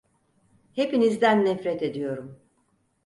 [0.73, 2.39] Hepinizden nefret ediyorum.